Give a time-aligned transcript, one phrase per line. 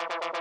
[0.00, 0.39] Sink it.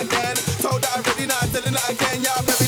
[0.00, 0.36] again.
[0.60, 2.22] Told her I'm really not I'm telling again.
[2.22, 2.63] y'all.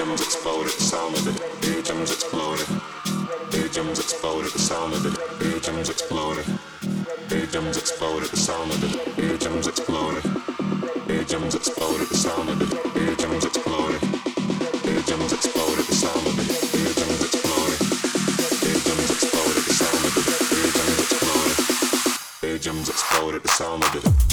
[0.00, 1.36] Atoms exploded, the sound of it.
[1.76, 2.66] Atoms exploded.
[3.52, 5.12] Atoms exploded, the sound of it.
[5.54, 6.46] Atoms exploded.
[7.30, 8.96] Atoms exploded, the sound of it.
[9.18, 10.24] Atoms exploded.
[11.10, 12.72] Atoms exploded, the sound of it.
[12.96, 14.02] Atoms exploded.
[14.88, 16.48] Atoms exploded, the sound of it.
[16.80, 17.80] Atoms exploded.
[18.72, 20.24] Atoms exploded, the sound of it.
[20.64, 21.58] Atoms exploded.
[22.56, 24.29] Atoms exploded, the sound of it.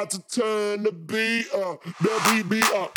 [0.00, 2.96] about to turn the beat up, the beat beat up.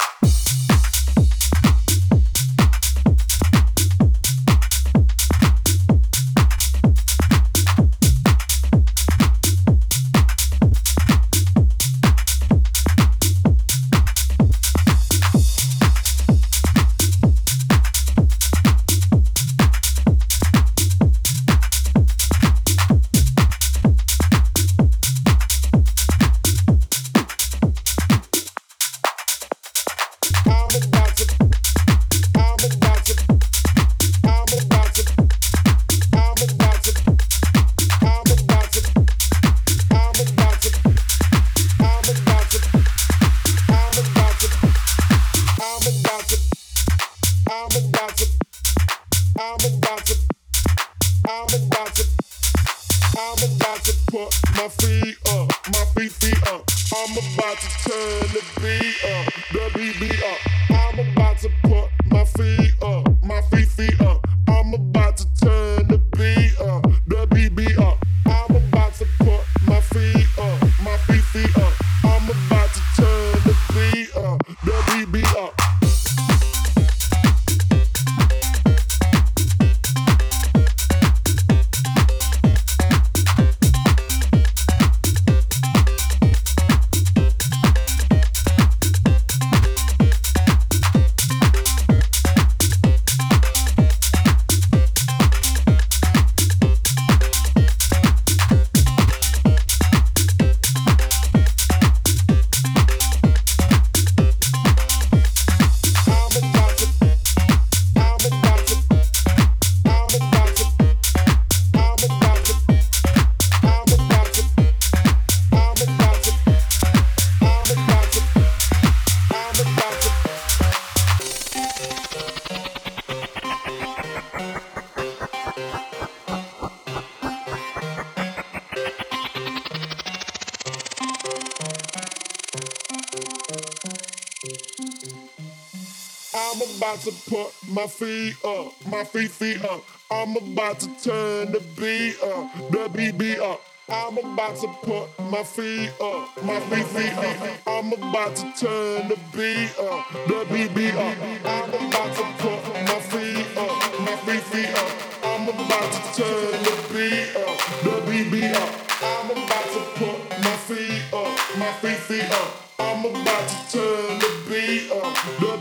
[137.84, 139.84] My feet up, my feet feet up.
[140.10, 143.60] I'm about to turn the beat up, the beat up.
[143.90, 147.68] I'm about to put my feet up, my feet feet up.
[147.68, 151.18] I'm about to turn the beat up, the beat up.
[151.44, 154.92] I'm about to put my feet up, my feet feet up.
[155.22, 158.70] I'm about to turn the beat up, the beat up.
[159.02, 162.64] I'm about to put my feet up, my feet feet up.
[162.80, 165.53] I'm about to turn the beat up, the